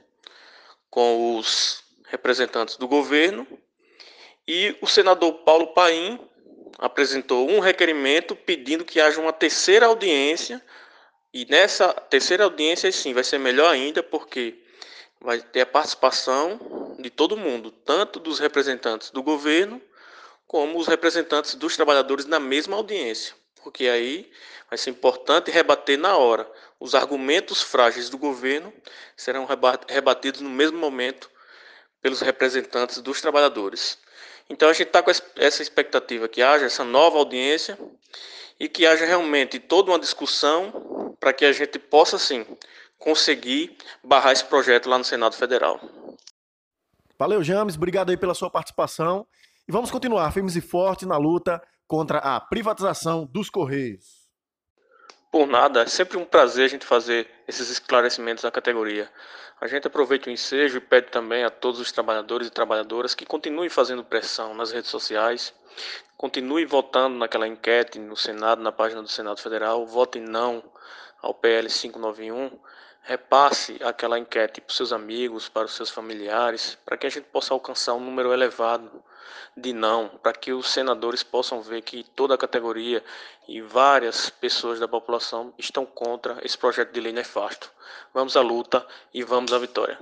com 0.90 1.38
os 1.38 1.84
representantes 2.08 2.76
do 2.76 2.88
governo, 2.88 3.46
e 4.48 4.76
o 4.82 4.88
senador 4.88 5.32
Paulo 5.46 5.68
Paim 5.76 6.20
apresentou 6.80 7.48
um 7.48 7.60
requerimento 7.60 8.36
pedindo 8.36 8.84
que 8.84 9.00
haja 9.00 9.22
uma 9.22 9.32
terceira 9.32 9.86
audiência, 9.86 10.60
e 11.32 11.46
nessa 11.46 11.94
terceira 11.94 12.46
audiência, 12.46 12.92
sim, 12.92 13.14
vai 13.14 13.24
ser 13.24 13.38
melhor 13.38 13.72
ainda, 13.72 14.02
porque 14.02 14.61
vai 15.22 15.40
ter 15.40 15.62
a 15.62 15.66
participação 15.66 16.96
de 17.00 17.10
todo 17.10 17.38
mundo, 17.38 17.72
tanto 17.72 18.20
dos 18.20 18.40
representantes 18.40 19.12
do 19.12 19.22
governo, 19.22 19.82
como 20.48 20.78
os 20.78 20.88
representantes 20.88 21.56
dos 21.56 21.76
trabalhadores 21.76 22.26
na 22.26 22.40
mesma 22.40 22.76
audiência, 22.76 23.34
porque 23.64 23.88
aí 23.88 24.30
vai 24.70 24.78
ser 24.78 24.90
importante 24.90 25.52
rebater 25.52 25.98
na 25.98 26.18
hora. 26.18 26.50
Os 26.80 26.96
argumentos 26.96 27.62
frágeis 27.62 28.10
do 28.10 28.18
governo 28.18 28.74
serão 29.16 29.48
rebatidos 29.88 30.42
no 30.42 30.50
mesmo 30.50 30.78
momento 30.78 31.30
pelos 32.02 32.20
representantes 32.20 32.98
dos 32.98 33.22
trabalhadores. 33.22 33.98
Então 34.50 34.68
a 34.68 34.74
gente 34.74 34.88
está 34.88 35.02
com 35.02 35.12
essa 35.38 35.62
expectativa 35.62 36.28
que 36.28 36.42
haja 36.42 36.66
essa 36.66 36.84
nova 36.84 37.18
audiência 37.18 37.78
e 38.60 38.68
que 38.68 38.86
haja 38.86 39.06
realmente 39.06 39.60
toda 39.60 39.92
uma 39.92 40.00
discussão 40.00 41.16
para 41.20 41.32
que 41.32 41.46
a 41.46 41.52
gente 41.52 41.80
possa, 41.80 42.18
sim, 42.18 42.46
conseguir 43.02 43.76
barrar 44.04 44.32
esse 44.32 44.46
projeto 44.46 44.88
lá 44.88 44.98
no 44.98 45.04
Senado 45.04 45.36
Federal. 45.36 45.82
Valeu, 47.18 47.44
James. 47.44 47.76
Obrigado 47.76 48.12
aí 48.12 48.18
pela 48.18 48.34
sua 48.34 48.50
participação. 48.50 49.28
E 49.68 49.72
vamos 49.72 49.92
continuar 49.92 50.32
firmes 50.32 50.56
e 50.56 50.62
fortes 50.62 51.08
na 51.08 51.18
luta 51.18 51.62
contra 51.88 52.20
a 52.20 52.40
privatização 52.40 53.26
dos 53.26 53.50
Correios. 53.50 54.22
Por 55.32 55.48
nada, 55.48 55.82
é 55.82 55.88
sempre 55.88 56.18
um 56.18 56.26
prazer 56.26 56.66
a 56.66 56.68
gente 56.68 56.86
fazer 56.86 57.28
esses 57.48 57.70
esclarecimentos 57.70 58.44
na 58.44 58.52
categoria. 58.52 59.10
A 59.60 59.68
gente 59.68 59.88
aproveita 59.88 60.30
o 60.30 60.34
ensejo 60.34 60.78
e 60.78 60.82
pede 60.82 61.10
também 61.10 61.44
a 61.44 61.50
todos 61.50 61.80
os 61.80 61.92
trabalhadores 61.92 62.48
e 62.48 62.52
trabalhadoras 62.52 63.16
que 63.16 63.26
continuem 63.26 63.70
fazendo 63.70 64.04
pressão 64.04 64.54
nas 64.54 64.72
redes 64.72 64.90
sociais, 64.90 65.54
continuem 66.18 66.66
votando 66.66 67.18
naquela 67.18 67.48
enquete 67.48 67.98
no 67.98 68.18
Senado, 68.18 68.62
na 68.62 68.72
página 68.72 69.02
do 69.02 69.08
Senado 69.08 69.40
Federal, 69.40 69.86
votem 69.86 70.22
não 70.22 70.64
ao 71.22 71.34
PL 71.34 71.68
591 71.70 72.60
repasse 73.04 73.80
aquela 73.84 74.20
enquete 74.20 74.62
para 74.62 74.70
os 74.70 74.78
seus 74.78 74.94
amigos, 74.94 75.50
para 75.50 75.66
os 75.66 75.74
seus 75.74 75.90
familiares, 75.90 76.78
para 76.86 76.98
que 76.98 77.08
a 77.08 77.10
gente 77.10 77.26
possa 77.26 77.54
alcançar 77.54 77.94
um 77.94 78.00
número 78.00 78.32
elevado 78.32 79.04
de 79.58 79.74
não, 79.74 80.08
para 80.08 80.34
que 80.34 80.54
os 80.54 80.72
senadores 80.72 81.24
possam 81.24 81.62
ver 81.62 81.82
que 81.82 82.04
toda 82.04 82.36
a 82.36 82.38
categoria 82.38 83.04
e 83.48 83.62
várias 83.62 84.30
pessoas 84.30 84.80
da 84.80 84.88
população 84.88 85.54
estão 85.58 85.86
contra 85.86 86.38
esse 86.44 86.58
projeto 86.58 86.94
de 86.94 87.02
lei 87.02 87.12
nefasto. 87.12 87.72
Vamos 88.14 88.38
à 88.38 88.42
luta 88.42 88.86
e 89.14 89.24
vamos 89.24 89.52
à 89.52 89.60
vitória. 89.60 89.98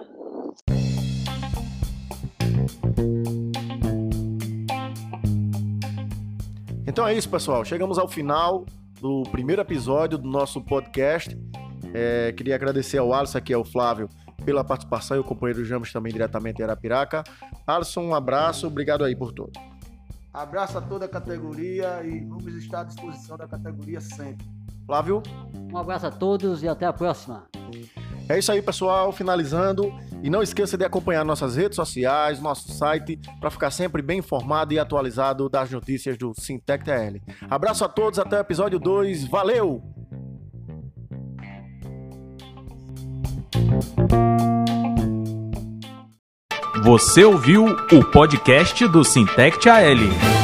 Então 6.86 7.08
é 7.08 7.14
isso, 7.14 7.30
pessoal. 7.30 7.64
Chegamos 7.64 7.98
ao 7.98 8.08
final 8.08 8.66
do 9.00 9.24
primeiro 9.32 9.62
episódio 9.62 10.18
do 10.18 10.28
nosso 10.28 10.62
podcast. 10.62 11.36
É, 11.94 12.32
queria 12.32 12.56
agradecer 12.56 12.98
ao 12.98 13.14
Alisson, 13.14 13.38
aqui 13.38 13.54
ao 13.54 13.64
Flávio, 13.64 14.10
pela 14.46 14.64
participação 14.64 15.18
e 15.18 15.20
o 15.20 15.24
companheiro 15.24 15.64
James 15.66 15.92
também 15.92 16.12
diretamente 16.12 16.62
em 16.62 16.64
Arapiraca. 16.64 17.24
Alisson, 17.66 18.02
um 18.02 18.16
abraço, 18.16 18.68
obrigado 18.68 19.04
aí 19.04 19.16
por 19.16 19.32
tudo. 19.32 19.54
Abraço 20.34 20.78
a 20.78 20.82
toda 20.82 21.06
a 21.06 21.10
categoria 21.10 22.02
e 22.04 22.20
vamos 22.24 22.54
estar 22.56 22.82
à 22.82 22.84
disposição 22.84 23.36
da 23.36 23.48
categoria 23.48 24.00
sempre. 24.00 24.48
Flávio? 24.86 25.22
Um 25.72 25.78
abraço 25.78 26.08
a 26.08 26.12
todos 26.12 26.64
e 26.64 26.68
até 26.68 26.86
a 26.86 26.94
próxima. 26.94 27.48
É 28.28 28.38
isso 28.38 28.52
aí, 28.52 28.62
pessoal. 28.62 29.12
Finalizando. 29.12 29.92
E 30.22 30.30
não 30.30 30.44
esqueça 30.44 30.78
de 30.78 30.84
acompanhar 30.84 31.24
nossas 31.24 31.56
redes 31.56 31.76
sociais, 31.76 32.40
nosso 32.42 32.72
site, 32.74 33.20
para 33.40 33.50
ficar 33.50 33.72
sempre 33.72 34.02
bem 34.02 34.20
informado 34.20 34.74
e 34.74 34.80
atualizado 34.80 35.50
das 35.50 35.72
notícias 35.72 36.18
do 36.18 36.34
Sintec 36.38 36.84
TL. 36.84 37.22
Abraço 37.50 37.86
a 37.86 37.88
todos, 37.88 38.20
até 38.20 38.38
o 38.38 38.42
episódio 38.42 38.80
2. 38.80 39.26
Valeu! 39.26 39.89
Você 46.84 47.24
ouviu 47.24 47.66
o 47.66 48.04
podcast 48.04 48.88
do 48.88 49.04
Sintect 49.04 49.68
AL. 49.70 50.39